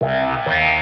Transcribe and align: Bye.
Bye. 0.00 0.75